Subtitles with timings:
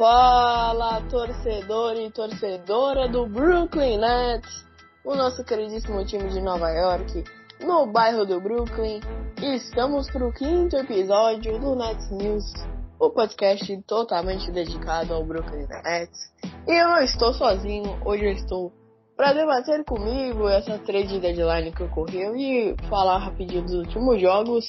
[0.00, 4.66] Fala, torcedor e torcedora do Brooklyn Nets,
[5.04, 7.22] o nosso queridíssimo time de Nova York,
[7.60, 9.00] no bairro do Brooklyn.
[9.42, 12.50] Estamos para o quinto episódio do Nets News,
[12.98, 16.32] o podcast totalmente dedicado ao Brooklyn Nets.
[16.66, 18.72] E eu não estou sozinho, hoje eu estou
[19.14, 24.64] para debater comigo essa trade deadline que ocorreu e falar rapidinho dos últimos jogos.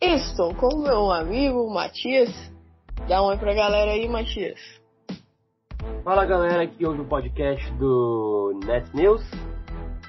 [0.00, 2.53] Estou com meu amigo Matias.
[3.08, 4.58] Dá um oi pra galera aí, Matias.
[6.02, 9.22] Fala galera que ouve o podcast do Net News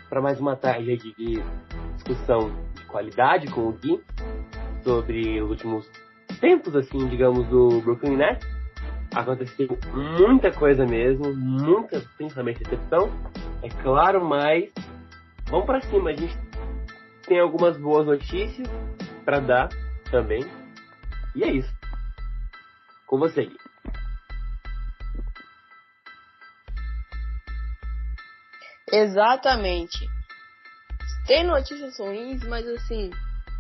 [0.10, 1.44] para mais uma tarde de
[1.96, 4.02] discussão de qualidade com o Gui
[4.82, 5.92] sobre os últimos
[6.40, 8.48] tempos, assim, digamos, do Brooklyn Nets.
[9.14, 13.10] Aconteceu muita coisa mesmo, muita, principalmente decepção,
[13.62, 14.72] é claro, mas
[15.50, 16.12] vamos para cima.
[16.12, 16.38] A gente
[17.28, 18.70] tem algumas boas notícias
[19.26, 19.70] para dar
[20.10, 20.46] também.
[21.36, 21.75] E é isso.
[23.08, 23.58] Com você, Gui.
[28.92, 29.98] Exatamente.
[31.28, 33.10] Tem notícias ruins, mas assim,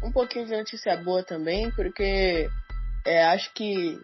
[0.03, 2.47] um pouquinho de notícia boa também, porque
[3.05, 3.99] é, acho que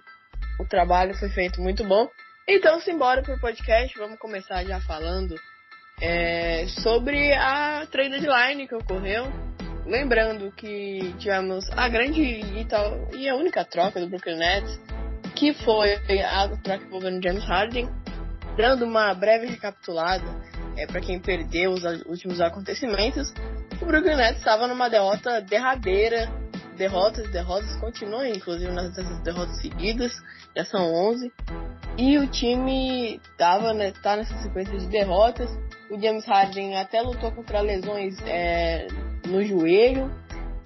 [0.59, 2.09] o trabalho foi feito muito bom.
[2.47, 5.35] Então, simbora pro podcast, vamos começar já falando
[6.01, 9.25] é, sobre a trade deadline que ocorreu.
[9.85, 14.79] Lembrando que tivemos a grande e, tal, e a única troca do Brooklyn Nets,
[15.41, 17.90] que foi a troca envolvendo James Harden,
[18.56, 20.24] dando uma breve recapitulada
[20.78, 23.34] é, para quem perdeu os últimos acontecimentos.
[23.81, 26.31] O Brooklyn Nets estava numa derrota derradeira,
[26.78, 30.13] derrotas, derrotas, continua inclusive nas derrotas seguidas,
[30.56, 31.34] já são 11.
[31.97, 35.50] E o time tava, né, tá nessa sequência de derrotas.
[35.90, 38.85] O James Harden até lutou contra lesões é,
[39.25, 40.08] no joelho,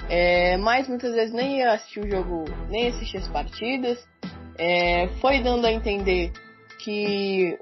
[0.09, 4.05] é, mas muitas vezes nem ia assistir o jogo, nem assistir as partidas.
[4.57, 6.31] É, foi dando a entender
[6.79, 7.57] que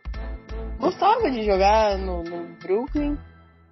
[0.80, 3.18] gostava de jogar no, no Brooklyn.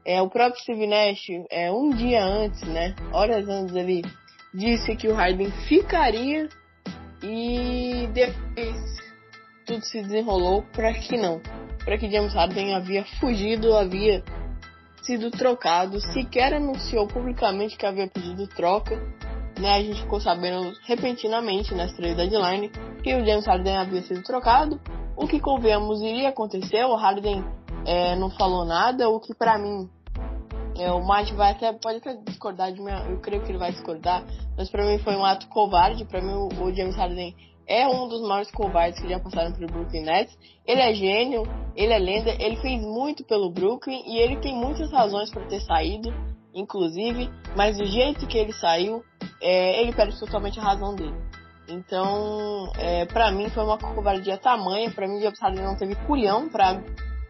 [0.04, 4.02] É, o próprio Steve Nash, é, um dia antes, né, horas antes, ele
[4.54, 6.50] disse que o Harden ficaria
[7.22, 9.02] e depois
[9.66, 11.40] tudo se desenrolou para que não,
[11.86, 14.24] para que James Harden havia fugido, havia
[15.04, 19.00] sido trocado, sequer anunciou publicamente que havia pedido troca,
[19.60, 19.72] né?
[19.72, 22.70] A gente ficou sabendo repentinamente nessa trade deadline
[23.04, 24.80] que o James Harden havia sido trocado,
[25.16, 27.44] o que convenhamos iria acontecer, o Harden
[27.86, 29.90] é, não falou nada, o que para mim
[30.78, 33.72] é, o Matt vai até pode até discordar de mim, eu creio que ele vai
[33.72, 34.24] discordar,
[34.58, 37.36] mas para mim foi um ato covarde, para mim o, o James Harden
[37.68, 40.38] é um dos maiores covardes que já passaram pelo Brooklyn Nets.
[40.66, 44.92] Ele é gênio, ele é lenda, ele fez muito pelo Brooklyn e ele tem muitas
[44.92, 46.14] razões para ter saído,
[46.54, 49.02] inclusive, mas do jeito que ele saiu,
[49.42, 51.16] é, ele perde totalmente a razão dele.
[51.68, 56.50] Então, é, para mim foi uma covardia tamanha, para mim o Harden não teve culhão
[56.50, 56.82] pra,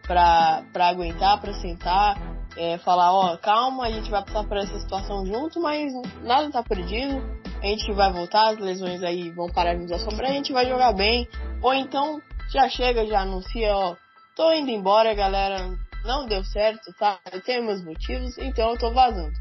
[0.06, 2.16] pra, pra aguentar, pra sentar,
[2.56, 5.92] é, falar, ó, calma, a gente vai passar por essa situação junto, mas
[6.22, 7.22] nada tá perdido,
[7.62, 10.66] a gente vai voltar, as lesões aí vão parar de nos assombrar, a gente vai
[10.66, 11.28] jogar bem.
[11.62, 12.20] Ou então,
[12.52, 13.94] já chega, já anuncia, ó,
[14.34, 15.70] tô indo embora, galera,
[16.04, 17.18] não deu certo, tá?
[17.30, 19.32] Eu tenho meus motivos, então eu tô vazando.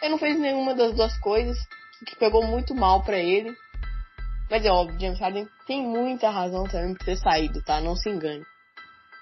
[0.00, 1.56] Ele não fez nenhuma das duas coisas,
[2.04, 3.54] que pegou muito mal para ele.
[4.50, 7.80] Mas é óbvio, James Harden tem muita razão também por ter saído, tá?
[7.80, 8.44] Não se engane.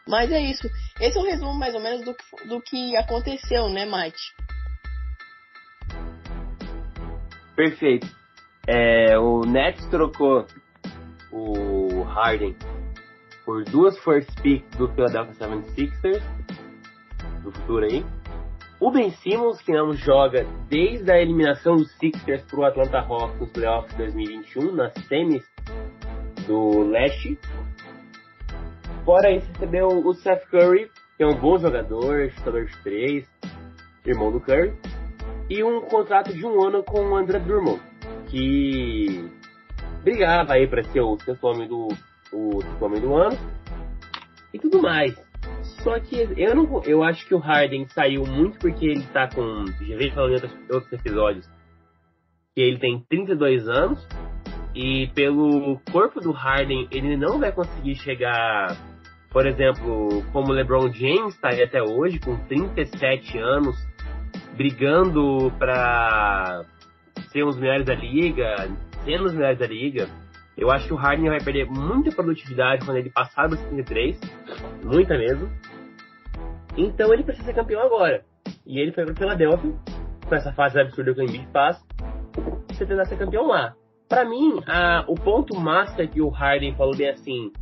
[0.07, 0.69] Mas é isso.
[1.01, 4.19] Esse é o resumo mais ou menos do que, do que aconteceu, né, Mike?
[7.57, 8.07] Perfeito.
[8.67, 10.47] É, o Nets trocou
[11.31, 12.57] o Harden
[13.45, 16.23] por duas first picks do Philadelphia 76ers
[17.43, 18.05] do futuro aí.
[18.81, 23.41] O Ben Simmons, que não joga desde a eliminação dos Sixers para o Atlanta Hawks
[23.41, 25.45] nos playoffs de 2021, nas semis
[26.47, 27.39] do leste.
[29.05, 33.29] Fora isso, recebeu o Seth Curry, que é um bom jogador, chutador de três,
[34.05, 34.75] irmão do Curry,
[35.49, 37.81] e um contrato de um ano com o André Drummond,
[38.27, 39.31] que
[40.03, 41.89] brigava aí para ser o sexto homem do,
[42.33, 43.39] o homem do ano
[44.53, 45.24] e tudo mais.
[45.85, 49.67] Só que eu não eu acho que o Harden saiu muito porque ele tá com.
[49.83, 51.47] Já veio falando em outros, episódios
[52.55, 54.09] que ele tem 32 anos
[54.75, 58.75] e pelo corpo do Harden ele não vai conseguir chegar,
[59.31, 63.77] por exemplo, como LeBron James está aí até hoje, com 37 anos,
[64.57, 66.65] brigando para
[67.29, 68.71] ser um dos melhores da liga,
[69.05, 70.09] sendo os melhores da liga.
[70.57, 74.19] Eu acho que o Harden vai perder muita produtividade quando ele passar dos 33,
[74.83, 75.51] muita mesmo.
[76.77, 78.25] Então ele precisa ser campeão agora.
[78.67, 79.73] E ele foi para Philadelphia,
[80.27, 81.83] com essa fase absurda que o Embiid faz,
[82.69, 83.75] você tentar ser campeão lá.
[84.09, 87.53] Para mim, a, o ponto master que o Harden falou bem assim,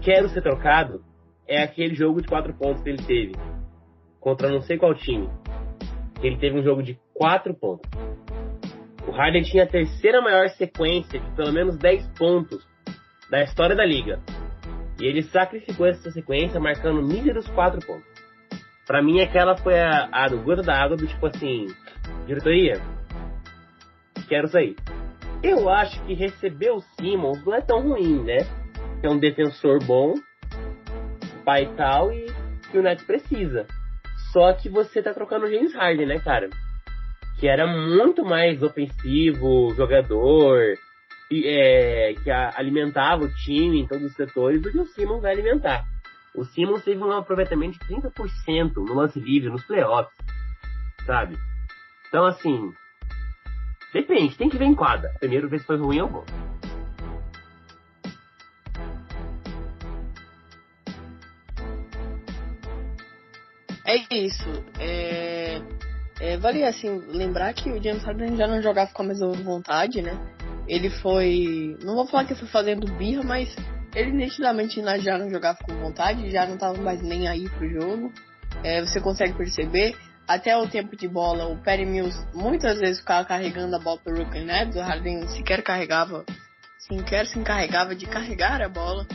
[0.00, 1.04] quero ser trocado,
[1.46, 3.34] é aquele jogo de quatro pontos que ele teve
[4.26, 5.28] contra não sei qual time.
[6.20, 7.88] Ele teve um jogo de quatro pontos.
[9.06, 12.66] O Harden tinha a terceira maior sequência de pelo menos 10 pontos
[13.30, 14.20] da história da liga.
[15.00, 18.15] E ele sacrificou essa sequência marcando míseros 4 pontos.
[18.86, 21.66] Para mim, aquela foi a, a do gota da água do tipo assim:
[22.26, 22.80] diretoria,
[24.28, 24.76] quero sair.
[25.42, 28.38] Eu acho que receber o Simmons não é tão ruim, né?
[29.02, 30.14] É um defensor bom,
[31.44, 32.26] pai e tal, e
[32.70, 33.66] que o Nets precisa.
[34.32, 36.48] Só que você tá trocando o James Harden, né, cara?
[37.38, 40.74] que era muito mais ofensivo, jogador,
[41.30, 45.32] e, é, que alimentava o time em todos os setores do que o Simmons vai
[45.32, 45.84] alimentar.
[46.36, 50.14] O Simmons teve um aproveitamento de 30% no lance livre, nos playoffs,
[51.06, 51.36] sabe?
[52.08, 52.72] Então, assim,
[53.92, 55.14] depende, tem que ver em quadra.
[55.18, 56.24] Primeiro ver se foi ruim ou bom.
[63.84, 64.64] É isso.
[64.78, 65.62] É
[66.18, 70.00] é, vale assim lembrar que o James Harden já não jogava com a mesma vontade,
[70.00, 70.18] né?
[70.66, 73.54] Ele foi, não vou falar que foi fazendo birra, mas
[73.96, 78.12] ele nitidamente já não jogava com vontade, já não estava mais nem aí pro jogo.
[78.62, 79.96] É, você consegue perceber
[80.28, 84.12] até o tempo de bola, o Perry Mills muitas vezes ficava carregando a bola pro
[84.12, 86.26] Brooklyn Nets, o Harden sequer carregava,
[86.78, 89.06] sequer se encarregava de carregar a bola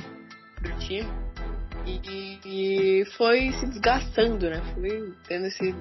[0.56, 1.08] pro time.
[1.86, 4.62] E, e, foi se desgastando, né?
[4.74, 5.76] Foi tendo esse,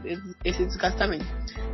[0.45, 1.27] esse desgastamento.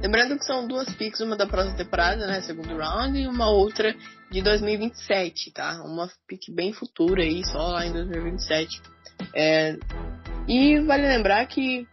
[0.03, 2.41] Lembrando que são duas picks, uma da próxima temporada, né?
[2.41, 3.95] Segundo round, e uma outra
[4.31, 5.83] de 2027, tá?
[5.85, 8.83] Uma pick bem futura aí, só lá em 2027.
[9.35, 9.77] É,
[10.49, 11.87] e vale lembrar que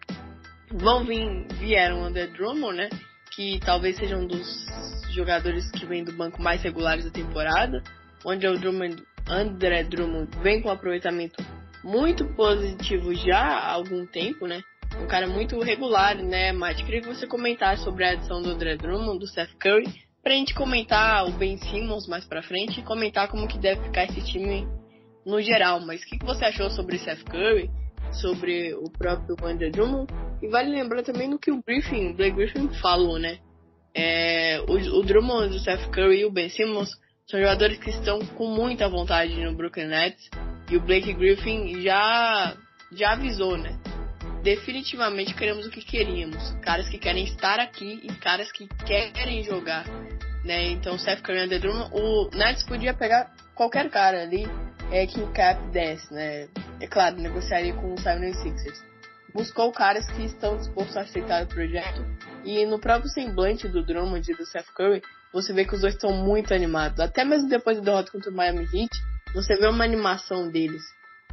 [0.72, 2.90] vão vir, vieram o André Drummond, né?
[3.36, 4.66] Que talvez seja um dos
[5.12, 7.84] jogadores que vem do banco mais regulares da temporada.
[8.26, 11.44] Onde o Drummond, André Drummond vem com aproveitamento
[11.84, 14.62] muito positivo já há algum tempo, né?
[15.02, 16.84] Um cara muito regular, né, Matt?
[16.84, 19.92] Queria que você comentasse sobre a adição do André Drummond, do Seth Curry,
[20.22, 24.06] pra gente comentar o Ben Simmons mais pra frente e comentar como que deve ficar
[24.06, 24.68] esse time
[25.26, 25.80] no geral.
[25.82, 27.70] Mas o que, que você achou sobre Seth Curry,
[28.22, 30.14] sobre o próprio André Drummond?
[30.42, 33.40] E vale lembrar também no que o Griffin, o Blake Griffin falou, né?
[33.96, 36.90] É, o, o Drummond, o Seth Curry e o Ben Simmons
[37.28, 40.30] são jogadores que estão com muita vontade no Brooklyn Nets
[40.74, 42.58] e o Blake Griffin já
[42.92, 43.78] já avisou, né?
[44.42, 49.86] Definitivamente queremos o que queríamos, caras que querem estar aqui e caras que querem jogar,
[50.44, 50.72] né?
[50.72, 54.48] Então, Seth Curry e Drummond, o Nets podia pegar qualquer cara ali
[54.92, 56.48] é que o cap desce, né?
[56.80, 58.82] É claro, negociaria com o 76ers.
[59.32, 62.04] Buscou caras que estão dispostos a aceitar o projeto
[62.44, 65.94] e no próprio semblante do Drummond e do Seth Curry, você vê que os dois
[65.94, 67.00] estão muito animados.
[67.00, 70.84] Até mesmo depois da derrota contra o Miami Heat, você vê uma animação deles,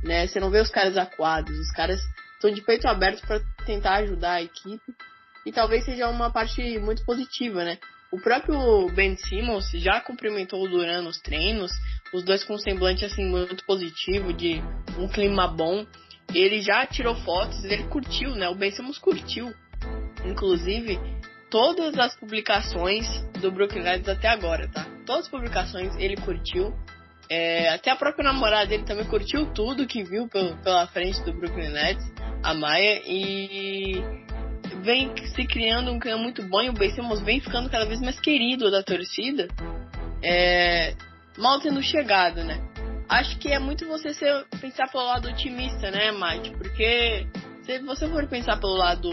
[0.02, 0.26] né?
[0.26, 2.00] Você não vê os caras acuados, os caras
[2.34, 4.94] estão de peito aberto para tentar ajudar a equipe.
[5.44, 7.78] E talvez seja uma parte muito positiva, né?
[8.12, 11.70] O próprio Ben Simmons já cumprimentou o Duran nos treinos,
[12.12, 14.60] os dois com um semblante assim muito positivo, de
[14.98, 15.86] um clima bom.
[16.34, 18.48] Ele já tirou fotos, ele curtiu, né?
[18.48, 19.54] O Ben Simmons curtiu,
[20.24, 20.98] inclusive,
[21.50, 23.06] todas as publicações
[23.40, 24.84] do Brooklyn Nets até agora, tá?
[25.06, 26.74] Todas as publicações ele curtiu.
[27.30, 31.32] É, até a própria namorada dele também curtiu tudo que viu pelo, pela frente do
[31.32, 32.04] Brooklyn Nets,
[32.42, 34.02] a Maia, e
[34.82, 38.00] vem se criando um clima muito bom e o Ben Simmons vem ficando cada vez
[38.00, 39.46] mais querido da torcida,
[40.20, 40.96] é,
[41.38, 42.60] mal tendo chegado, né?
[43.08, 46.56] Acho que é muito você ser, pensar pelo lado otimista, né, Mike?
[46.56, 47.28] Porque
[47.62, 49.08] se você for pensar pelo lado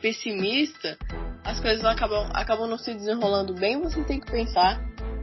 [0.00, 0.96] pessimista,
[1.44, 4.80] as coisas acabam, acabam não se desenrolando bem, você tem que pensar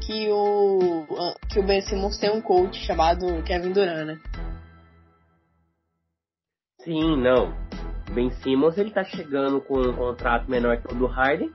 [0.10, 1.06] que o,
[1.48, 4.20] que o Ben Simmons tem um coach chamado Kevin Durant, né?
[6.82, 7.54] Sim, não.
[8.12, 11.54] Ben Simmons ele tá chegando com um contrato menor que o do Harden.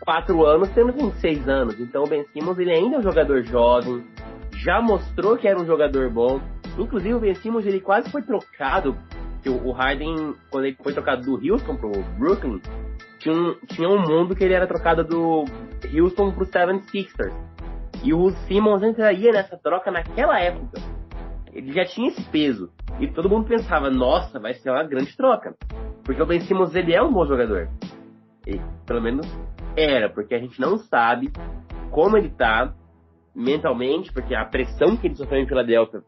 [0.00, 1.80] Quatro anos, temos 26 anos.
[1.80, 4.06] Então o Ben Simmons ele ainda é um jogador jovem,
[4.58, 6.42] já mostrou que era um jogador bom.
[6.76, 8.94] Inclusive o Ben Simmons ele quase foi trocado.
[9.46, 12.60] O Harden, quando ele foi trocado do Houston pro Brooklyn,
[13.18, 15.46] tinha um, tinha um mundo que ele era trocado do
[15.90, 17.51] Houston pro 76ers.
[18.02, 20.80] E o Simmons entraria nessa troca naquela época.
[21.52, 22.70] Ele já tinha esse peso.
[22.98, 25.54] E todo mundo pensava, nossa, vai ser uma grande troca.
[26.04, 27.68] Porque o Ben Simmons ele é um bom jogador.
[28.46, 29.26] E, pelo menos
[29.76, 31.30] era, porque a gente não sabe
[31.90, 32.74] como ele tá
[33.34, 36.02] mentalmente, porque a pressão que ele sofreu em Filadélfia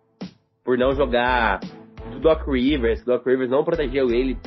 [0.65, 1.61] por não jogar
[2.11, 4.39] do Doc Rivers, Doc Rivers não protegeu ele,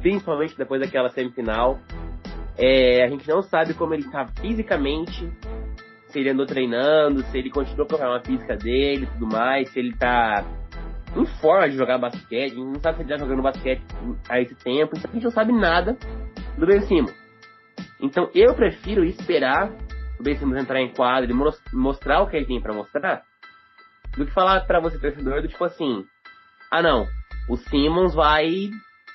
[0.00, 1.78] principalmente depois daquela semifinal.
[2.58, 5.32] É, a gente não sabe como ele tá fisicamente,
[6.12, 9.94] se ele andou treinando, se ele continuou com a física dele tudo mais, se ele
[9.96, 10.44] tá
[11.16, 13.82] em forma de jogar basquete, não sabe se ele tá jogando basquete
[14.28, 15.96] há esse tempo, então a gente não sabe nada
[16.56, 17.14] do Ben Simmons.
[18.00, 19.70] Então eu prefiro esperar
[20.18, 23.22] o Ben Simmons entrar em quadro e mostrar o que ele tem para mostrar,
[24.16, 26.04] do que falar para você, torcedor, do tipo assim,
[26.70, 27.06] ah não,
[27.48, 28.70] o Simmons vai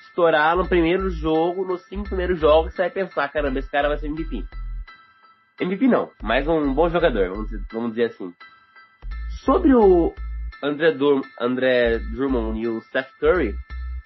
[0.08, 3.98] estourar no primeiro jogo, nos cinco primeiros jogos, você vai pensar, caramba, esse cara vai
[3.98, 4.44] ser MVP.
[5.60, 8.32] MVP não, mas um bom jogador, vamos dizer, vamos dizer assim.
[9.44, 10.14] Sobre o
[10.62, 13.54] André, Dur André Drummond e o Steph Curry,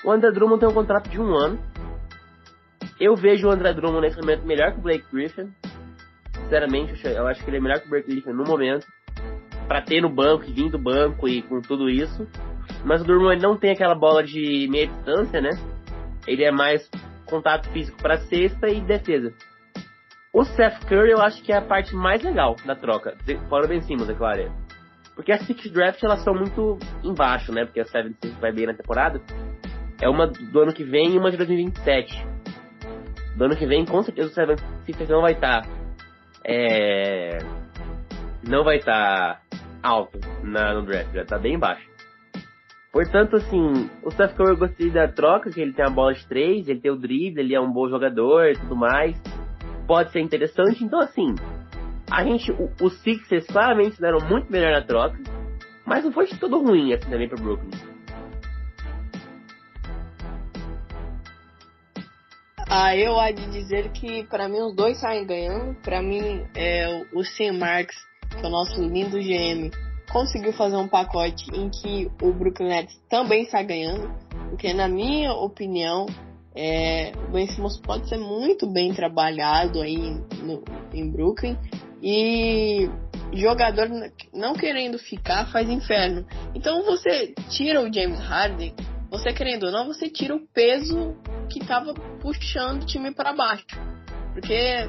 [0.05, 1.59] o André Drummond tem um contrato de um ano.
[2.99, 5.53] Eu vejo o André Drummond nesse momento melhor que o Blake Griffin.
[6.35, 8.87] Sinceramente, eu acho que ele é melhor que o Blake Griffin no momento.
[9.69, 12.27] Para ter no banco, vir do banco e com tudo isso.
[12.85, 15.51] Mas o Drummond não tem aquela bola de meia distância, né?
[16.27, 16.89] Ele é mais
[17.27, 19.33] contato físico para cesta e defesa.
[20.35, 23.15] O Seth Curry eu acho que é a parte mais legal da troca.
[23.51, 24.51] Fora o Ben Simmons, é claro.
[25.15, 27.67] Porque as Six Draft elas são muito embaixo, né?
[27.67, 29.21] Porque a Seven Six vai bem na temporada.
[30.01, 32.27] É uma do ano que vem e uma de 2027.
[33.37, 35.63] Do ano que vem, com certeza, o Seven Six não vai estar.
[35.63, 35.69] Tá,
[36.47, 37.39] é...
[38.43, 41.87] Não vai estar tá alto na, no draft, já tá bem baixo.
[42.91, 46.27] Portanto, assim, o Seth Curry eu gostei da troca, que ele tem a bola de
[46.27, 49.21] três, ele tem o drible, ele é um bom jogador e tudo mais
[49.93, 50.83] pode ser interessante.
[50.83, 51.35] Então, assim,
[52.11, 55.19] a gente, os Sixers claramente deram muito melhor na troca,
[55.85, 57.71] mas não foi de todo ruim assim também pro Brooklyn.
[62.67, 65.75] Ah, eu há de dizer que para mim os dois saem ganhando.
[65.83, 67.97] Para mim, é, o Sam Marks,
[68.31, 69.71] que é o nosso lindo GM,
[70.11, 74.11] conseguiu fazer um pacote em que o Brooklyn Nets também sai ganhando,
[74.49, 76.07] porque na minha opinião
[76.55, 79.97] é, o Ben Simmons pode ser muito bem trabalhado aí
[80.43, 81.57] no, em Brooklyn
[82.03, 82.91] e
[83.33, 83.89] jogador
[84.35, 86.27] não querendo ficar faz inferno.
[86.55, 88.75] Então você tira o James Harden,
[89.11, 91.17] você querendo ou não, você tira o peso
[91.51, 93.67] que estava puxando o time para baixo.
[94.35, 94.89] Porque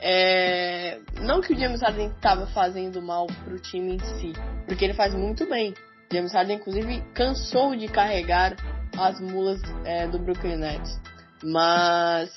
[0.00, 4.32] é, não que o James Harden estava fazendo mal pro time em si,
[4.66, 5.74] porque ele faz muito bem.
[6.12, 8.54] James Harden, inclusive, cansou de carregar
[8.98, 11.00] as mulas é, do Brooklyn Nets.
[11.42, 12.34] Mas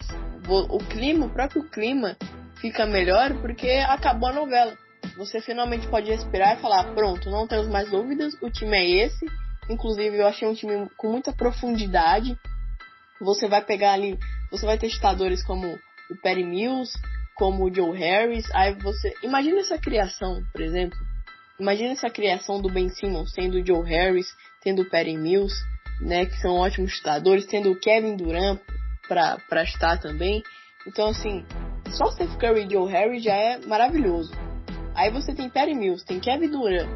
[0.49, 2.17] o clima, o próprio clima
[2.59, 4.73] fica melhor porque acabou a novela.
[5.17, 9.25] Você finalmente pode respirar e falar, pronto, não temos mais dúvidas, o time é esse.
[9.69, 12.37] Inclusive eu achei um time com muita profundidade.
[13.19, 14.17] Você vai pegar ali,
[14.51, 15.67] você vai ter chutadores como
[16.09, 16.93] o Perry Mills,
[17.35, 18.49] como o Joe Harris.
[18.53, 20.97] Aí você, imagina essa criação, por exemplo.
[21.59, 24.27] Imagina essa criação do Ben Simmons sendo o Joe Harris,
[24.61, 25.55] tendo o Perry Mills,
[26.01, 28.59] né, que são ótimos chutadores, tendo o Kevin Durant
[29.07, 30.43] para estar também.
[30.85, 31.45] Então, assim,
[31.91, 34.31] só Steph Curry e Joe Harris já é maravilhoso.
[34.95, 36.89] Aí você tem Perry Mills, tem Kevin Durant,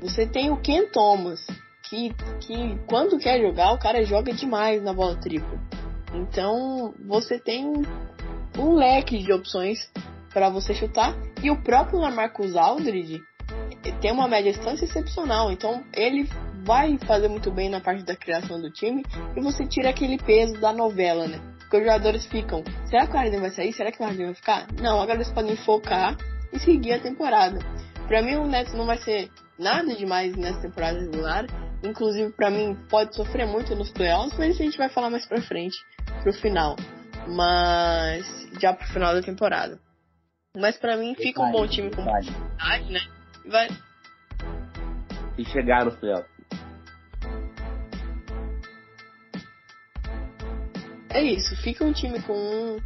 [0.00, 1.40] você tem o Ken Thomas,
[1.88, 5.58] que, que quando quer jogar, o cara joga demais na bola tripla.
[6.12, 7.72] Então, você tem
[8.58, 9.78] um leque de opções
[10.32, 11.14] para você chutar.
[11.42, 13.20] E o próprio Lamarcus Aldridge
[14.00, 15.50] tem uma média distância excepcional.
[15.50, 16.28] Então, ele
[16.64, 19.04] vai fazer muito bem na parte da criação do time
[19.36, 21.38] e você tira aquele peso da novela, né?
[21.60, 23.72] Porque os jogadores ficam, será que o Harden vai sair?
[23.72, 24.66] Será que o Harden vai ficar?
[24.80, 26.16] Não, agora eles podem focar
[26.52, 27.58] e seguir a temporada.
[28.06, 31.46] Para mim o Nets não vai ser nada demais nessa temporada regular.
[31.82, 35.26] Inclusive para mim pode sofrer muito nos playoffs, mas isso a gente vai falar mais
[35.26, 35.76] pra frente,
[36.22, 36.76] pro final.
[37.28, 39.78] Mas já pro final da temporada.
[40.56, 43.00] Mas para mim fica um bom time com oportunidade, né?
[43.46, 43.68] Vai...
[45.36, 46.33] E chegar nos playoffs.
[51.14, 51.56] É isso.
[51.56, 52.78] Fica um time com.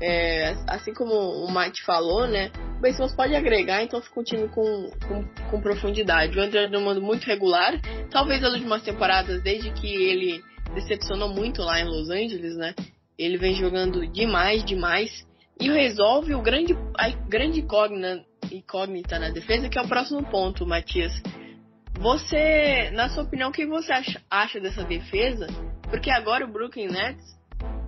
[0.00, 2.50] É, assim como o Mate falou, né?
[2.82, 6.38] O Simmons pode agregar, então fica um time com, com, com profundidade.
[6.38, 7.80] O André Drummond muito regular.
[8.10, 10.42] Talvez as últimas temporadas, desde que ele
[10.74, 12.74] decepcionou muito lá em Los Angeles, né?
[13.18, 15.26] Ele vem jogando demais, demais.
[15.58, 20.66] E resolve o grande, a grande incógnita, incógnita na defesa, que é o próximo ponto,
[20.66, 21.12] Matias.
[21.98, 25.46] Você, na sua opinião, o que você acha, acha dessa defesa?
[25.88, 27.34] Porque agora o Brooklyn Nets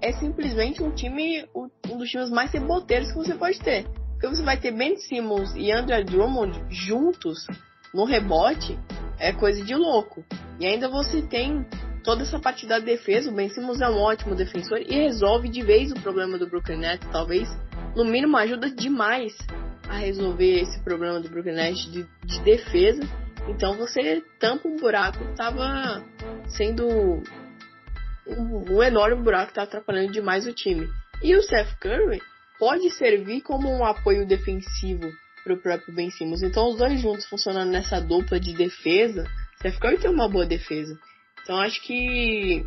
[0.01, 3.87] é simplesmente um time, um dos times mais reboteiros que você pode ter.
[4.13, 7.47] Porque você vai ter Ben Simmons e Andrew Drummond juntos
[7.93, 8.79] no rebote,
[9.19, 10.25] é coisa de louco.
[10.59, 11.67] E ainda você tem
[12.03, 13.31] toda essa parte da defesa.
[13.31, 16.79] O Ben Simmons é um ótimo defensor e resolve de vez o problema do Brooklyn
[16.79, 17.49] Nets, talvez.
[17.95, 19.37] No mínimo ajuda demais
[19.89, 23.03] a resolver esse problema do Brooklyn Nets de, de defesa.
[23.49, 26.03] Então você tampa um buraco que estava
[26.49, 27.23] sendo
[28.27, 30.89] um, um, enorme buraco está atrapalhando demais o time.
[31.23, 32.21] E o Seth Curry
[32.59, 35.11] pode servir como um apoio defensivo
[35.45, 36.43] para o próprio Ben Simmons.
[36.43, 39.25] Então os dois juntos funcionando nessa dupla de defesa,
[39.63, 40.99] Seth Curry tem uma boa defesa.
[41.43, 42.65] Então acho que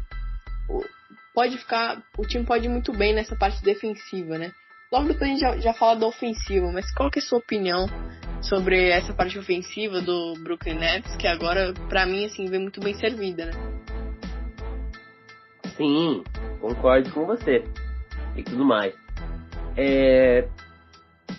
[1.33, 4.51] pode ficar, o time pode ir muito bem nessa parte defensiva, né?
[4.91, 7.37] Logo depois a gente já, já fala da ofensiva, mas qual que é a sua
[7.37, 7.85] opinião
[8.41, 12.93] sobre essa parte ofensiva do Brooklyn Nets, que agora, para mim, assim, vem muito bem
[12.95, 13.78] servida, né?
[15.79, 16.25] Sim,
[16.59, 17.63] concordo com você.
[18.35, 18.93] E tudo mais.
[19.77, 20.45] É...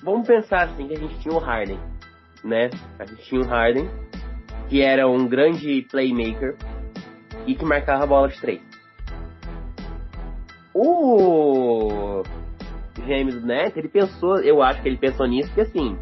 [0.02, 1.78] Vamos pensar assim que a gente tinha o Harden,
[2.42, 2.70] né?
[2.98, 3.86] A gente tinha o Harden,
[4.70, 6.56] que era um grande playmaker,
[7.46, 8.62] e que marcava a bola de três.
[10.72, 12.22] O
[13.06, 15.98] James Net, ele pensou, eu acho que ele pensou nisso, que assim,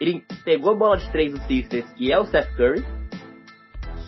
[0.00, 2.84] ele pegou a bola de três do Sixers, que é o Seth Curry,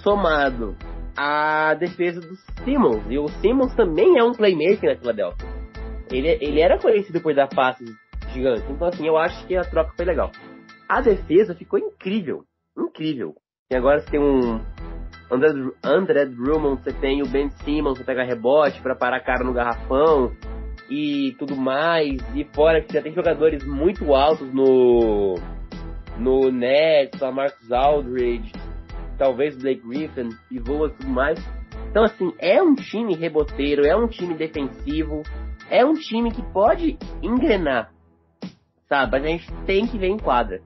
[0.03, 0.77] somado
[1.19, 3.03] à defesa do Simmons.
[3.11, 5.49] E o Simmons também é um playmaker na Philadelphia.
[6.13, 7.91] Ele, ele era conhecido por dar passes
[8.33, 8.65] gigantes.
[8.71, 10.31] Então, assim, eu acho que a troca foi legal.
[10.89, 12.45] A defesa ficou incrível.
[12.79, 13.35] Incrível.
[13.71, 14.61] E agora você tem um,
[15.31, 15.49] André,
[15.85, 19.53] André Drummond, você tem o Ben Simmons, você pega rebote para parar a cara no
[19.53, 20.33] garrafão
[20.89, 22.17] e tudo mais.
[22.35, 25.35] E fora que já tem jogadores muito altos no
[26.17, 28.53] no Nets, a Marcus Aldridge,
[29.19, 31.39] talvez Blake Griffin, pivôs e tudo mais.
[31.91, 35.23] Então assim, é um time reboteiro, é um time defensivo,
[35.69, 37.93] é um time que pode engrenar,
[38.89, 39.13] sabe?
[39.13, 40.61] Mas a gente tem que ver em quadra.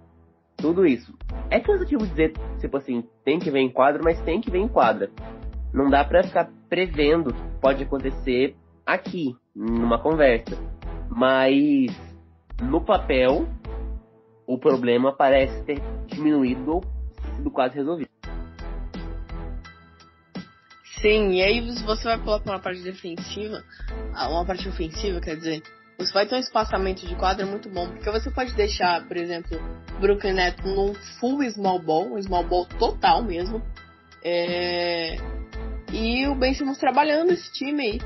[0.57, 1.13] Tudo isso.
[1.51, 4.69] É cansativo dizer, tipo assim, tem que ver em quadra, mas tem que ver em
[4.69, 5.11] quadra.
[5.73, 8.55] Não dá pra ficar prevendo o que pode acontecer
[8.87, 10.57] aqui, numa conversa.
[11.09, 11.91] Mas,
[12.63, 13.47] no papel,
[14.47, 16.85] o problema parece ter diminuído ou
[17.37, 18.12] sido quase resolvido.
[21.03, 23.65] Sim, e aí você vai pular para uma parte defensiva,
[24.13, 25.61] uma parte ofensiva, quer dizer,
[25.99, 29.59] você vai ter um espaçamento de quadra muito bom, porque você pode deixar, por exemplo,
[30.01, 33.61] Brooklyn Nets num full small ball, um small ball total mesmo.
[34.23, 35.17] É...
[35.93, 38.01] E o Ben Simmons trabalhando esse time aí.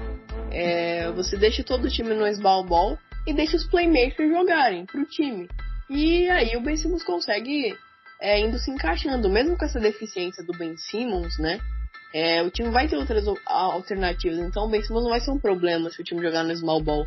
[0.51, 1.13] É...
[1.13, 5.47] Você deixa todo o time no small ball e deixa os playmakers jogarem pro time.
[5.91, 7.77] E aí o Ben Simmons consegue
[8.21, 11.59] é, indo se encaixando, mesmo com essa deficiência do Ben Simmons, né?
[12.19, 15.39] É, o time vai ter outras alternativas, então o Ben Simmons não vai ser um
[15.39, 17.07] problema se o time jogar no small ball.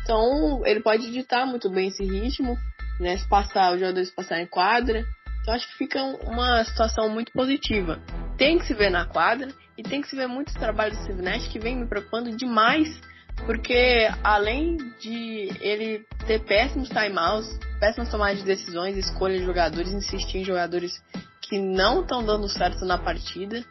[0.00, 2.56] Então, ele pode editar muito bem esse ritmo,
[3.00, 3.16] né?
[3.16, 4.14] Se passar, os jogadores
[4.48, 5.04] quadra.
[5.42, 8.00] Então, acho que fica uma situação muito positiva.
[8.38, 11.22] Tem que se ver na quadra e tem que se ver muitos trabalhos do Steve
[11.22, 13.00] Nash que vem me preocupando demais,
[13.46, 20.38] porque além de ele ter péssimos timeouts, péssimas tomadas de decisões, escolha de jogadores, insistir
[20.38, 21.02] em jogadores
[21.42, 23.64] que não estão dando certo na partida,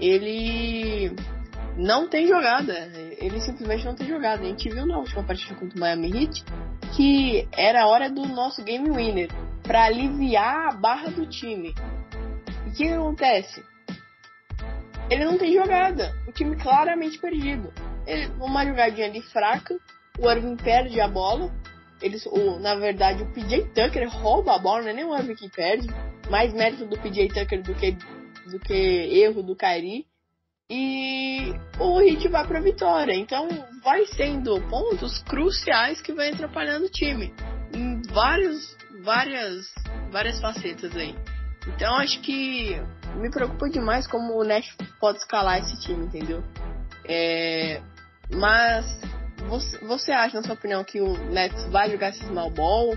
[0.00, 1.14] ele
[1.76, 2.90] não tem jogada.
[3.18, 4.42] Ele simplesmente não tem jogada.
[4.42, 6.44] A gente viu na última partida contra o Miami Heat
[6.96, 9.28] que era a hora do nosso game winner
[9.62, 11.74] para aliviar a barra do time.
[12.66, 13.64] E o que acontece?
[15.10, 16.14] Ele não tem jogada.
[16.28, 17.72] O time claramente perdido.
[18.06, 19.76] Ele, uma jogadinha ali fraca,
[20.18, 21.50] o Irving perde a bola.
[22.00, 25.34] Eles, o, na verdade, o PJ Tucker rouba a bola, não é nem o Irving
[25.34, 25.88] que perde.
[26.30, 27.96] Mais mérito do PJ Tucker do que,
[28.50, 30.06] do que erro do Kyrie
[30.70, 33.14] e o Hit vai para vitória.
[33.14, 33.48] Então
[33.82, 37.32] vai sendo pontos cruciais que vai atrapalhando o time
[37.74, 39.66] em vários, várias,
[40.10, 41.14] várias facetas aí.
[41.68, 42.76] Então acho que
[43.16, 46.42] me preocupa demais como o Nash pode escalar esse time, entendeu?
[47.06, 47.80] É,
[48.32, 49.00] mas
[49.48, 52.96] você, você acha, na sua opinião, que o Nets vai jogar esse small ball?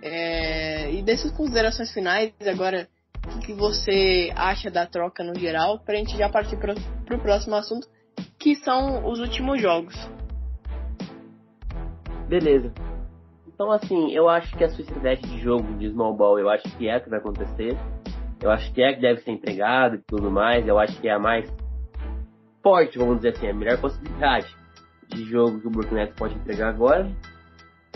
[0.00, 2.88] É, e dessas considerações finais, agora
[3.34, 7.20] o que você acha da troca no geral, para a gente já partir para o
[7.20, 7.86] próximo assunto,
[8.38, 9.94] que são os últimos jogos.
[12.28, 12.72] Beleza.
[13.46, 16.88] Então, assim, eu acho que a estratégia de jogo de small ball, eu acho que
[16.88, 17.76] é que vai acontecer.
[18.40, 20.66] Eu acho que é que deve ser entregado e tudo mais.
[20.66, 21.50] Eu acho que é a mais
[22.62, 24.46] forte, vamos dizer assim, a melhor possibilidade
[25.08, 27.10] de jogo que o Brooklyn Nets pode entregar agora.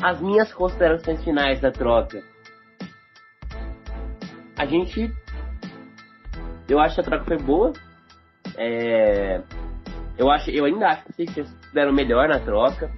[0.02, 2.24] As minhas considerações finais da troca.
[4.62, 5.12] A gente.
[6.68, 7.72] Eu acho que a troca foi boa.
[8.56, 9.42] É,
[10.16, 12.88] eu, acho, eu ainda acho que vocês fizeram melhor na troca.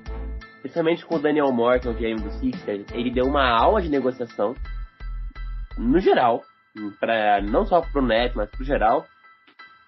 [0.61, 2.85] Principalmente com o Daniel Morton, o GM do Sixers.
[2.93, 4.55] Ele deu uma aula de negociação.
[5.79, 6.43] No geral.
[7.01, 9.07] Pra, não só pro Nets, mas pro geral.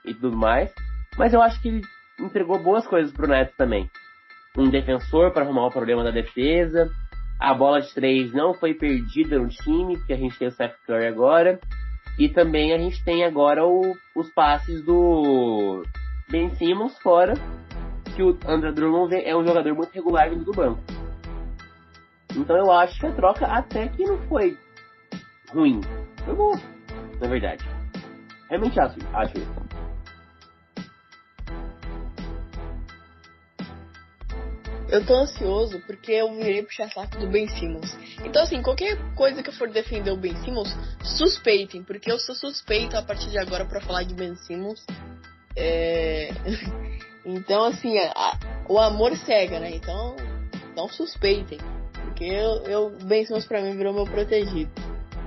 [0.02, 0.72] E tudo mais.
[1.18, 1.82] Mas eu acho que ele
[2.18, 3.90] entregou boas coisas pro Nets também.
[4.56, 6.90] Um defensor para arrumar o problema da defesa.
[7.38, 10.74] A bola de três não foi perdida no time, porque a gente tem o Seth
[10.86, 11.60] Curry agora.
[12.18, 15.82] E também a gente tem agora o, os passes do
[16.30, 17.34] Ben Simmons fora,
[18.14, 20.80] que o André Drummond é um jogador muito regular do banco.
[22.34, 24.56] Então eu acho que a troca até que não foi
[25.50, 25.80] ruim.
[26.24, 26.58] Foi boa,
[27.20, 27.64] na verdade.
[28.48, 29.75] Realmente acho, acho isso.
[34.88, 37.96] Eu tô ansioso porque eu virei puxar saco do Ben Simmons.
[38.24, 40.72] Então, assim, qualquer coisa que eu for defender o Ben Simmons,
[41.02, 44.84] suspeitem, porque eu sou suspeito a partir de agora para falar de Ben Simmons.
[45.56, 46.30] É...
[47.26, 49.70] então, assim, a, o amor cega, né?
[49.74, 50.14] Então,
[50.76, 51.58] não suspeitem,
[52.04, 54.70] porque eu, eu Ben Simmons pra mim virou meu protegido.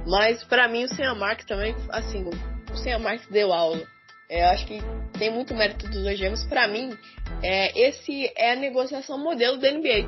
[0.08, 2.30] Mas para mim o Senha Mark também, assim,
[2.72, 3.86] o Senha Mark deu aula.
[4.30, 4.80] É, eu acho que
[5.18, 6.44] tem muito mérito dos dois gêmeos.
[6.46, 6.96] Para mim,
[7.42, 10.08] é, esse é a negociação modelo da NBA.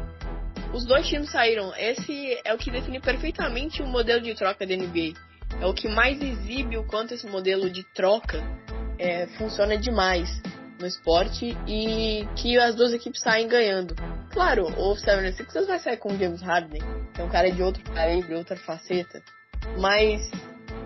[0.73, 1.73] Os dois times saíram.
[1.75, 5.13] Esse é o que define perfeitamente o modelo de troca da NBA.
[5.59, 8.41] É o que mais exibe o quanto esse modelo de troca
[8.99, 10.29] é, funciona demais
[10.79, 13.95] no esporte e que as duas equipes saem ganhando.
[14.31, 16.81] Claro, o 76ers vai sair com o James Harden,
[17.13, 19.21] que é um cara de outro calibre, outra faceta.
[19.77, 20.29] Mas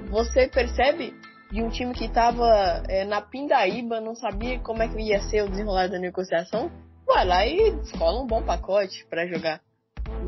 [0.10, 1.14] você percebe
[1.52, 5.44] de um time que estava é, na pindaíba, não sabia como é que ia ser
[5.44, 6.72] o desenrolar da negociação,
[7.06, 9.62] vai lá e escola um bom pacote para jogar.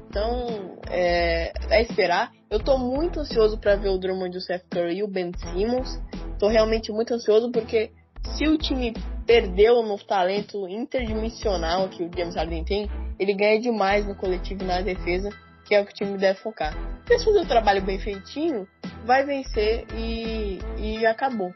[0.09, 2.31] Então, é, é, esperar.
[2.49, 6.01] Eu tô muito ansioso para ver o Drummond, o Seth Curry e o Ben Simmons.
[6.39, 7.91] Tô realmente muito ansioso porque
[8.35, 8.93] se o time
[9.25, 14.67] perdeu no talento interdimensional que o James Harden tem, ele ganha demais no coletivo e
[14.67, 15.29] na defesa
[15.67, 16.73] que é o que o time deve focar.
[17.07, 18.67] Se fazer o trabalho bem feitinho,
[19.05, 21.53] vai vencer e, e acabou.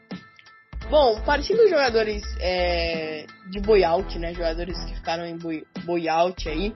[0.90, 4.34] Bom, partindo dos jogadores é, de buyout, né?
[4.34, 5.38] Jogadores que ficaram em
[5.84, 6.74] buyout aí.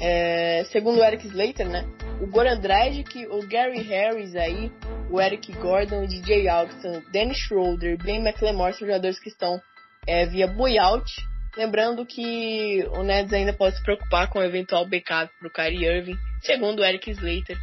[0.00, 1.84] É, segundo o Eric Slater, né?
[2.22, 4.72] O Goran Dragic, o Gary Harris aí,
[5.10, 9.60] o Eric Gordon, o DJ Augustin, Dennis Schroeder, Ben McLemore são jogadores que estão
[10.06, 11.12] é, via buyout
[11.58, 15.86] Lembrando que o Nets ainda pode se preocupar com o eventual backup para o Kyrie
[15.86, 17.58] Irving, segundo o Eric Slater.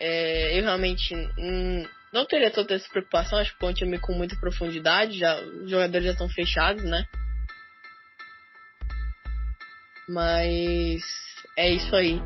[0.00, 4.36] É, eu realmente hum, não teria toda essa preocupação, acho que o time com muita
[4.36, 7.04] profundidade, já, os jogadores já estão fechados, né?
[10.08, 11.02] Mas
[11.56, 12.20] é isso aí.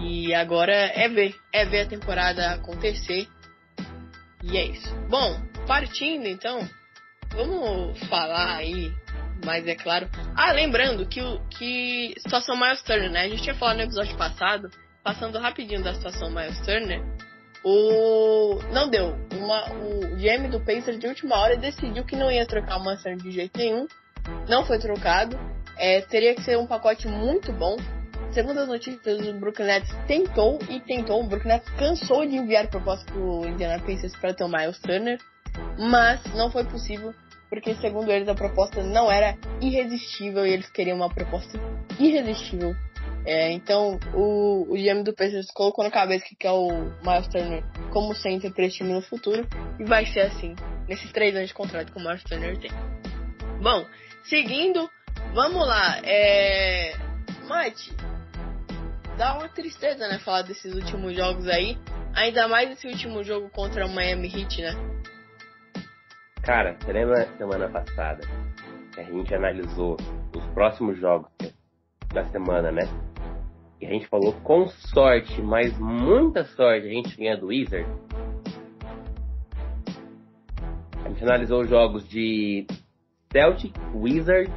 [0.00, 3.28] E agora é ver, é ver a temporada acontecer.
[4.42, 4.94] E é isso.
[5.08, 6.68] Bom, partindo então,
[7.30, 8.92] vamos falar aí
[9.44, 10.08] mas é claro.
[10.34, 13.22] Ah, lembrando que o que situação Miles Turner, né?
[13.22, 14.70] A gente tinha falado no episódio passado,
[15.04, 17.02] passando rapidinho da situação Miles Turner.
[17.62, 19.14] O não deu.
[19.32, 23.16] Uma, o GM do Pacers de última hora decidiu que não ia trocar o Turner
[23.16, 23.86] de jeito nenhum.
[24.48, 25.38] Não foi trocado.
[25.76, 27.76] É, teria que ser um pacote muito bom.
[28.32, 31.22] Segundo as notícias, o Brooklyn Nets tentou e tentou.
[31.22, 35.18] O Brooklyn Nets cansou de enviar proposta pro Indiana Pacers para ter o Miles Turner,
[35.78, 37.14] mas não foi possível
[37.48, 41.58] porque segundo eles a proposta não era irresistível e eles queriam uma proposta
[42.00, 42.74] irresistível.
[43.26, 46.68] É, então o, o GM do Pacers colocou na cabeça que quer o
[47.02, 49.46] Miles Turner como center para esse time no futuro
[49.78, 50.54] e vai ser assim
[50.86, 52.70] nesses três anos de contrato que o Miles Turner tem.
[53.62, 53.86] Bom,
[54.24, 54.90] seguindo,
[55.32, 56.00] vamos lá.
[56.04, 56.92] É...
[57.48, 57.94] Mate,
[59.16, 61.78] dá uma tristeza, né, falar desses últimos jogos aí.
[62.14, 64.72] Ainda mais esse último jogo contra o Miami Heat, né?
[66.42, 68.20] Cara, você lembra semana passada
[68.92, 69.96] que a gente analisou
[70.36, 71.30] os próximos jogos
[72.12, 72.82] da semana, né?
[73.84, 77.86] E a gente falou com sorte, mas muita sorte, a gente ganha do Wizard.
[81.04, 82.66] A gente analisou os jogos de
[83.30, 84.50] Celtic, Wizard,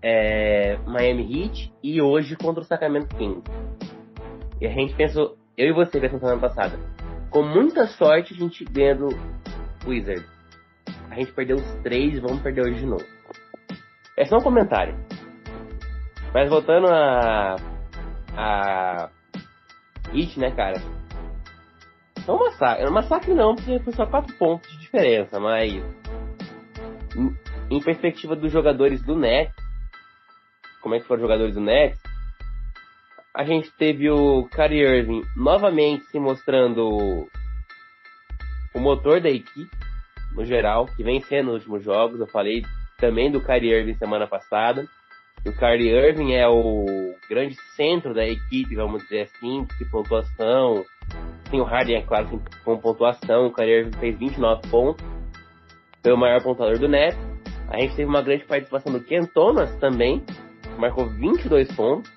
[0.00, 3.42] é, Miami Heat e hoje contra o Sacramento Kings.
[4.60, 6.78] E a gente pensou, eu e você pensamos semana passada,
[7.28, 9.08] com muita sorte a gente ganha do
[9.84, 10.24] Wizard
[11.10, 13.04] a gente perdeu os três vamos perder hoje de novo.
[14.16, 14.94] É só um comentário.
[16.32, 17.56] Mas voltando a,
[18.40, 19.10] a
[20.14, 20.80] Heat, né, cara?
[22.26, 22.84] É um massacre.
[22.84, 25.72] É um massacre não, porque foi só 4 pontos de diferença, mas
[27.70, 29.54] em perspectiva dos jogadores do Nets,
[30.80, 32.00] como é que foram os jogadores do Nets,
[33.34, 37.28] a gente teve o Kyrie Irving novamente se mostrando
[38.74, 39.70] o motor da equipe,
[40.34, 42.20] no geral, que vem sendo nos últimos jogos.
[42.20, 42.64] Eu falei
[42.98, 44.86] também do Kyrie Irving semana passada.
[45.46, 50.84] O Kyrie Irving é o grande centro da equipe, vamos dizer assim, de pontuação.
[51.50, 53.46] Tem o Harden, é claro, com pontuação.
[53.46, 55.04] O Kyrie Irving fez 29 pontos.
[56.02, 57.18] Foi o maior pontuador do Nets.
[57.68, 60.22] A gente teve uma grande participação do Ken Thomas também,
[60.76, 62.10] marcou 22 pontos.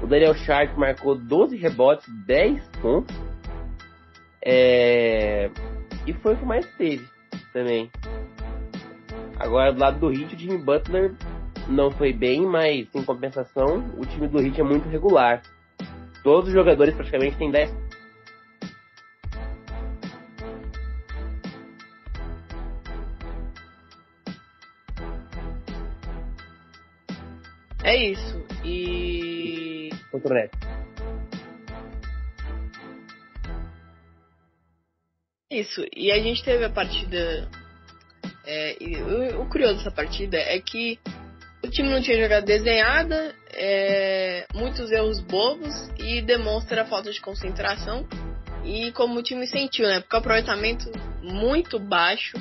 [0.00, 3.16] O Daniel Sharp marcou 12 rebotes, 10 pontos.
[4.44, 5.50] É...
[6.06, 7.04] E foi o que mais teve
[7.52, 7.90] também.
[9.38, 11.12] Agora, do lado do Heat, o Jimmy Butler
[11.68, 15.42] não foi bem, mas em compensação, o time do Heat é muito regular.
[16.22, 17.86] Todos os jogadores praticamente têm 10
[27.86, 28.44] É isso.
[28.64, 29.90] E.
[30.10, 30.50] Contra
[35.48, 35.84] Isso.
[35.94, 37.48] E a gente teve a partida.
[38.44, 38.76] É,
[39.36, 40.98] o, o, curioso dessa partida é que
[41.66, 48.06] o time não tinha jogado desenhada, é, muitos erros bobos e demonstra falta de concentração.
[48.64, 50.00] E como o time sentiu, né?
[50.00, 50.90] Porque o aproveitamento
[51.22, 52.36] muito baixo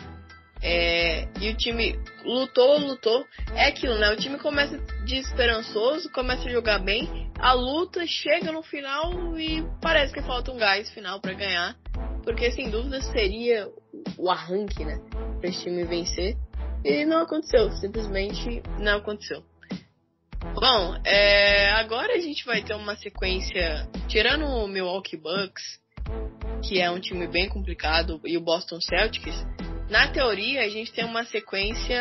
[0.62, 3.26] é, e o time lutou, lutou.
[3.54, 4.12] É aquilo, né?
[4.12, 10.14] O time começa desesperançoso, começa a jogar bem, a luta chega no final e parece
[10.14, 11.76] que falta um gás final para ganhar.
[12.24, 13.70] Porque sem dúvida seria
[14.18, 15.00] o arranque, né?
[15.40, 16.36] Pra esse time vencer.
[16.86, 19.44] E não aconteceu, simplesmente não aconteceu.
[20.54, 25.64] Bom, é, agora a gente vai ter uma sequência, tirando o Milwaukee Bucks,
[26.62, 29.36] que é um time bem complicado, e o Boston Celtics,
[29.90, 31.98] na teoria, a gente tem uma sequência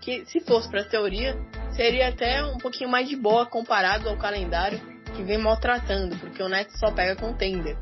[0.00, 1.36] que, se fosse para teoria,
[1.74, 4.80] seria até um pouquinho mais de boa comparado ao calendário
[5.16, 7.76] que vem maltratando, porque o Nets só pega contender.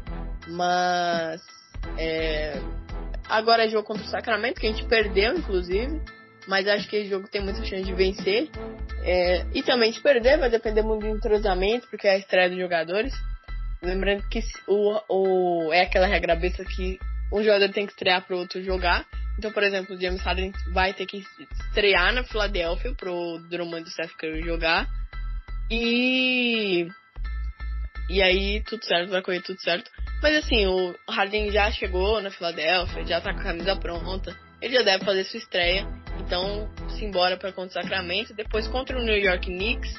[0.48, 1.42] Mas
[1.98, 2.58] é,
[3.28, 6.00] agora é jogo contra o Sacramento, que a gente perdeu, inclusive.
[6.46, 8.48] Mas acho que esse jogo tem muita chance de vencer.
[9.02, 12.58] É, e também de perder vai depender muito do entrosamento, porque é a estreia dos
[12.58, 13.12] jogadores.
[13.82, 16.98] Lembrando que o, o, é aquela regra besta que
[17.32, 19.06] um jogador tem que estrear para o outro jogar.
[19.38, 21.22] Então, por exemplo, o James Harden vai ter que
[21.68, 24.88] estrear na Filadélfia pro Drummond e Steph Curry jogar.
[25.70, 26.88] E
[28.08, 29.90] e aí tudo certo, vai correr tudo certo.
[30.22, 34.36] Mas assim, o Harden já chegou na Filadélfia, já tá com a camisa pronta.
[34.60, 35.86] Ele já deve fazer sua estreia.
[36.20, 36.68] Então,
[36.98, 38.34] simbora para contra o Sacramento.
[38.34, 39.94] Depois contra o New York Knicks.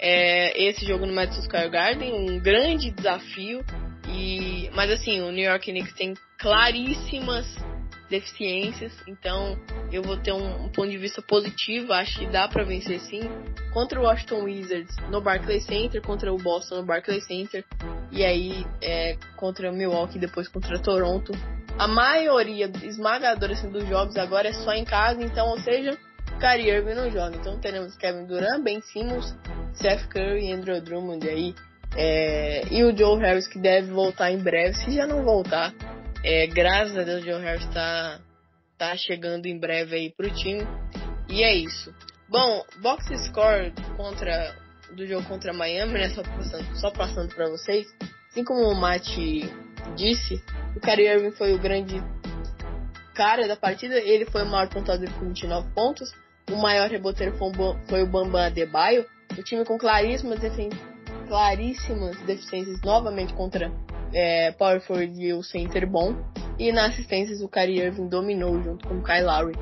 [0.00, 3.62] É, esse jogo no Madison Square Garden, um grande desafio.
[4.08, 7.46] E, mas assim, o New York Knicks tem claríssimas
[8.08, 9.58] deficiências, então
[9.92, 13.20] eu vou ter um, um, ponto de vista positivo, acho que dá para vencer sim,
[13.72, 17.64] contra o Washington Wizards no Barclays Center, contra o Boston no Barclays Center,
[18.10, 21.32] e aí é, contra o Milwaukee, depois contra Toronto.
[21.78, 25.96] A maioria esmagadora assim, dos jogos agora é só em casa, então, ou seja,
[26.40, 27.36] Kyrie Irving não joga.
[27.36, 29.36] Então teremos Kevin Durant, Ben Simmons,
[29.74, 31.54] Seth Curry, Andrew Drummond aí,
[31.96, 35.72] é, e o Joe Harris que deve voltar em breve, se já não voltar,
[36.24, 38.20] é, graças a Deus, o Joe Harris tá,
[38.76, 40.66] tá chegando em breve aí pro time.
[41.28, 41.94] E é isso.
[42.28, 44.54] Bom, box score contra,
[44.92, 46.10] do jogo contra Miami, né?
[46.10, 47.86] Só passando, só passando pra vocês.
[48.30, 49.50] Assim como o Mate
[49.96, 50.42] disse,
[50.76, 52.02] o Kyrie Irving foi o grande
[53.14, 53.98] cara da partida.
[53.98, 56.12] Ele foi o maior pontuador com 29 pontos.
[56.50, 59.06] O maior reboteiro foi o Bambam Adebayo.
[59.36, 60.40] O time com claríssimas,
[61.28, 63.70] claríssimas deficiências novamente contra
[64.12, 66.14] é, power forward e o center bom.
[66.58, 69.54] E na assistências o Kyrie Irving dominou junto com o Kyle Lowry.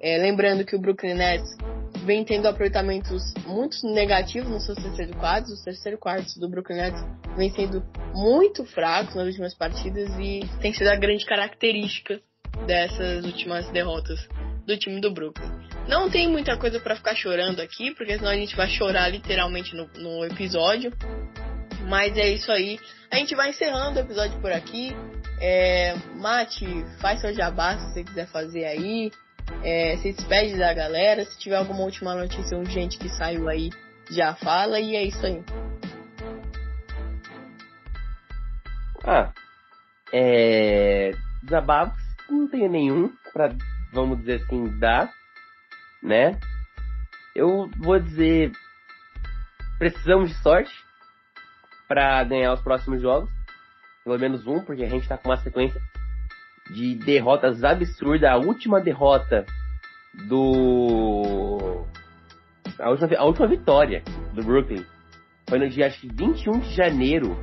[0.00, 1.56] É, lembrando que o Brooklyn Nets
[2.04, 5.52] vem tendo aproveitamentos muito negativos nos seus terceiros quartos.
[5.52, 7.04] Os terceiros quartos do Brooklyn Nets
[7.36, 7.82] vem sendo
[8.14, 12.20] muito fracos nas últimas partidas e tem sido a grande característica
[12.66, 14.18] dessas últimas derrotas
[14.66, 15.50] do time do Brooklyn.
[15.88, 19.74] Não tem muita coisa para ficar chorando aqui, porque senão a gente vai chorar literalmente
[19.74, 20.92] no, no episódio.
[21.88, 22.78] Mas é isso aí.
[23.10, 24.96] A gente vai encerrando o episódio por aqui.
[25.40, 26.66] É, Mate,
[27.00, 29.10] faz seu jabá se você quiser fazer aí.
[29.62, 31.24] É, se despede da galera.
[31.24, 33.70] Se tiver alguma última notícia urgente que saiu aí,
[34.10, 34.80] já fala.
[34.80, 35.42] E é isso aí.
[39.04, 39.32] Ah,
[40.12, 41.10] é.
[41.42, 43.50] Desabafos não tenho nenhum pra,
[43.92, 45.12] vamos dizer assim, dar,
[46.02, 46.38] né?
[47.34, 48.52] Eu vou dizer.
[49.78, 50.72] Precisamos de sorte
[51.92, 53.28] para ganhar os próximos jogos.
[54.02, 55.78] Pelo menos um, porque a gente tá com uma sequência
[56.70, 58.30] de derrotas absurdas.
[58.30, 59.44] A última derrota
[60.26, 61.84] do.
[62.78, 64.02] A última, a última vitória
[64.32, 64.82] do Brooklyn
[65.46, 67.36] foi no dia acho que 21 de janeiro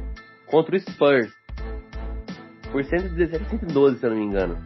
[0.47, 1.31] contra o Spurs.
[2.71, 4.57] Por 117 112, se eu não me engano.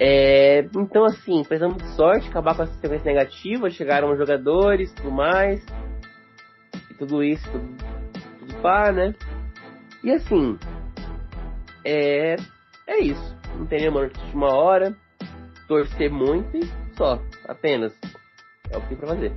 [0.00, 5.64] É, então, assim, precisamos de sorte, acabar com essa sequência negativa, chegaram jogadores tudo mais.
[6.90, 7.85] E tudo isso, tudo
[8.92, 9.14] né?
[10.02, 10.58] E assim,
[11.84, 12.36] é,
[12.86, 13.36] é isso.
[13.56, 14.96] Não tem nenhuma notícia de uma hora.
[15.68, 17.92] Torcer muito e só, apenas.
[18.70, 19.32] É o que tem pra fazer.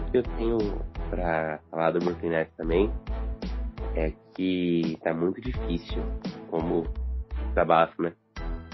[0.00, 0.58] Que eu tenho
[1.10, 2.92] para falar do Brooklyn Nets também
[3.94, 6.02] é que tá muito difícil
[6.50, 6.86] como
[7.54, 8.12] trabalho, né?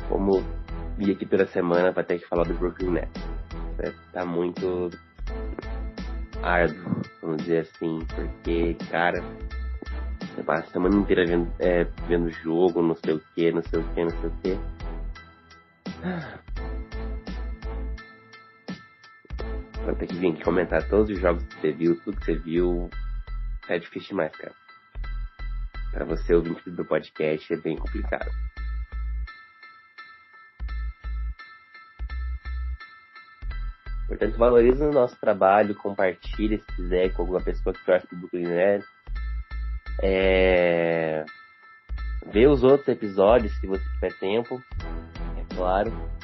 [0.08, 0.42] Como
[0.96, 3.28] vir aqui toda semana para ter que falar do Brooklyn Nets.
[3.80, 4.90] É, tá muito
[6.42, 9.22] árduo, vamos dizer assim, porque, cara,
[10.20, 13.80] você passa a semana inteira vendo, é, vendo jogo, não sei o que, não sei
[13.80, 14.58] o que, não sei o que.
[19.88, 22.90] Vai ter que vir comentar todos os jogos que você viu, tudo que você viu.
[23.70, 24.52] É difícil demais, cara.
[25.92, 28.30] Pra você ouvir do podcast é bem complicado.
[34.08, 38.46] Portanto, valorize o nosso trabalho, compartilhe se quiser com alguma pessoa que torce pro Brooklyn
[38.46, 38.88] Nets.
[40.02, 41.24] É...
[42.26, 44.62] Vê os outros episódios se você tiver tempo,
[45.38, 46.17] é claro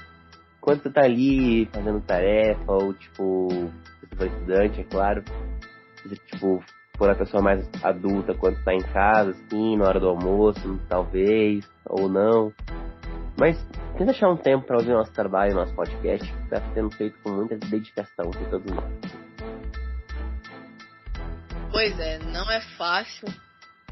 [0.64, 5.22] quando você tá ali fazendo tarefa, ou tipo, você for estudante, é claro,
[6.02, 6.64] você, tipo,
[6.96, 11.70] for a pessoa mais adulta quando tá em casa, assim, na hora do almoço, talvez,
[11.84, 12.50] ou não.
[13.38, 13.62] Mas
[13.98, 17.30] tenta achar um tempo para ouvir nosso trabalho, nosso podcast, que tá sendo feito com
[17.30, 18.94] muita dedicação de todos nós.
[21.70, 23.28] Pois é, não é fácil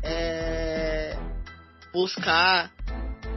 [0.02, 1.18] é,
[1.92, 2.70] buscar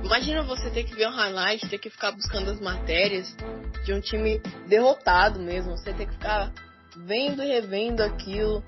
[0.04, 3.36] Imagina você ter que ver um highlight, ter que ficar buscando as matérias
[3.84, 5.78] de um time derrotado mesmo.
[5.78, 6.52] Você ter que ficar
[6.96, 8.64] vendo e revendo aquilo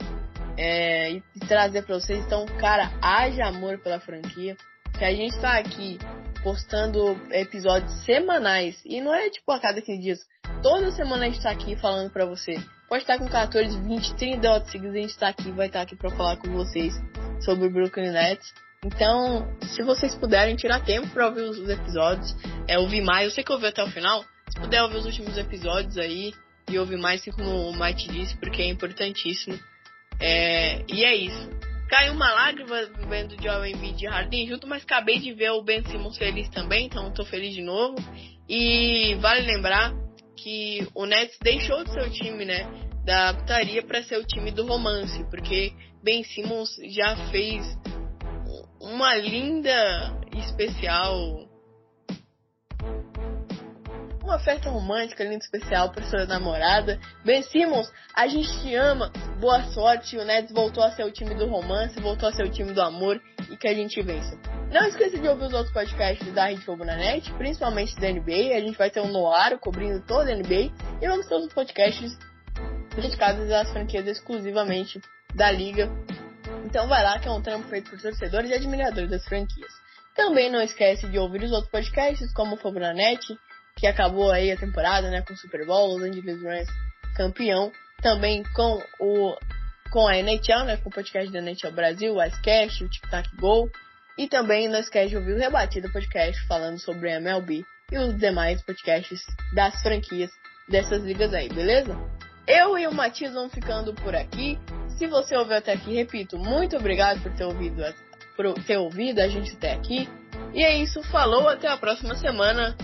[0.58, 2.26] é, e, trazer para vocês.
[2.26, 4.58] Então, cara, haja amor pela franquia.
[4.98, 6.00] Que a gente tá aqui
[6.44, 8.82] postando episódios semanais.
[8.84, 10.20] E não é tipo a cada 15 dias.
[10.64, 12.56] Toda semana a gente tá aqui falando para você.
[12.90, 14.96] Pode estar com 14, 20, 30 derrotas seguidas.
[14.96, 16.94] A gente tá aqui, vai estar tá aqui para falar com vocês
[17.42, 18.52] sobre o Brooklyn Nets.
[18.86, 22.36] Então, se vocês puderem tirar tempo para ouvir os episódios,
[22.68, 23.26] é ouvir mais.
[23.26, 24.24] Eu sei que eu ouvi até o final.
[24.50, 26.32] Se puder ouvir os últimos episódios aí
[26.70, 29.58] e ouvir mais, assim como o Mike disse, porque é importantíssimo.
[30.20, 31.50] É, e é isso.
[31.90, 35.64] Caiu uma lágrima vendo o Joel Embiid e Harden junto, mas acabei de ver o
[35.64, 37.96] Ben Simmons feliz também, então estou feliz de novo.
[38.48, 39.94] E vale lembrar
[40.36, 42.68] que o Nets deixou de ser o time, né,
[43.06, 45.72] da putaria para ser o time do romance, porque
[46.04, 47.66] Ben Simmons já fez
[48.80, 51.46] uma linda especial.
[54.24, 57.00] Uma oferta romântica, linda especial para sua namorada.
[57.24, 59.10] Ben Simmons, a gente te ama.
[59.40, 60.18] Boa sorte.
[60.18, 62.82] O Nets voltou a ser o time do romance, voltou a ser o time do
[62.82, 64.38] amor e que a gente vença.
[64.70, 68.54] Não esqueça de ouvir os outros podcasts da Rede Fogo na Net, principalmente da NBA.
[68.54, 72.18] A gente vai ter um Noaro cobrindo toda a NBA e vamos ter os podcasts
[72.94, 75.00] dedicados às franquias exclusivamente
[75.34, 75.90] da liga
[76.68, 79.72] então vai lá que é um trampo feito por torcedores e admiradores das franquias.
[80.14, 83.22] Também não esquece de ouvir os outros podcasts, como o Fobranet,
[83.78, 86.68] que acabou aí a temporada, né, com o Super Bowl, Los Angeles Rams
[87.16, 87.72] campeão.
[88.02, 89.36] Também com o
[89.90, 93.28] com a NHL, né, com o podcast da NHL Brasil, o Icecast, o Tic Tac
[93.38, 93.72] Go.
[94.18, 98.18] E também não esquece de ouvir o Rebatido Podcast falando sobre a MLB e os
[98.18, 99.22] demais podcasts
[99.54, 100.30] das franquias
[100.68, 101.96] dessas ligas aí, beleza?
[102.46, 104.60] Eu e o Matias vamos ficando por aqui.
[104.98, 107.84] Se você ouviu até aqui, repito, muito obrigado por ter ouvido,
[108.36, 110.10] por ter ouvido a gente até aqui.
[110.54, 112.76] E é isso, falou, até a próxima semana.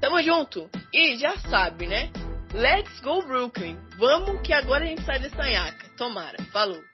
[0.00, 0.70] Tamo junto.
[0.92, 2.10] E já sabe, né?
[2.54, 3.76] Let's go Brooklyn.
[3.98, 5.86] Vamos que agora a gente sai dessa nhaca.
[5.96, 6.42] Tomara.
[6.52, 6.89] Falou.